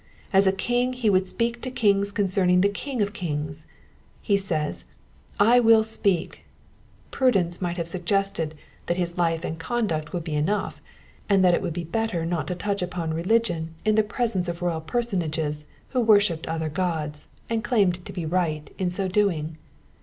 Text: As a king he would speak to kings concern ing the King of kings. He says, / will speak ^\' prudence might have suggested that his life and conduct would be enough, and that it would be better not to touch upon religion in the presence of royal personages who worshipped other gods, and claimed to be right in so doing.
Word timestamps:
As 0.33 0.47
a 0.47 0.51
king 0.51 0.93
he 0.93 1.11
would 1.11 1.27
speak 1.27 1.61
to 1.61 1.69
kings 1.69 2.11
concern 2.11 2.49
ing 2.49 2.61
the 2.61 2.69
King 2.69 3.03
of 3.03 3.13
kings. 3.13 3.67
He 4.19 4.35
says, 4.35 4.85
/ 5.15 5.39
will 5.39 5.83
speak 5.83 6.43
^\' 7.07 7.11
prudence 7.11 7.61
might 7.61 7.77
have 7.77 7.87
suggested 7.87 8.55
that 8.87 8.97
his 8.97 9.19
life 9.19 9.45
and 9.45 9.59
conduct 9.59 10.11
would 10.11 10.23
be 10.23 10.33
enough, 10.33 10.81
and 11.29 11.45
that 11.45 11.53
it 11.53 11.61
would 11.61 11.73
be 11.73 11.83
better 11.83 12.25
not 12.25 12.47
to 12.47 12.55
touch 12.55 12.81
upon 12.81 13.13
religion 13.13 13.75
in 13.85 13.93
the 13.93 14.01
presence 14.01 14.47
of 14.47 14.63
royal 14.63 14.81
personages 14.81 15.67
who 15.89 16.01
worshipped 16.01 16.47
other 16.47 16.67
gods, 16.69 17.27
and 17.47 17.63
claimed 17.63 18.03
to 18.03 18.11
be 18.11 18.25
right 18.25 18.73
in 18.79 18.89
so 18.89 19.07
doing. 19.07 19.55